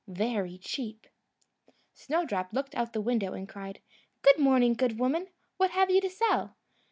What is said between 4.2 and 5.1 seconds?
"Good morning, good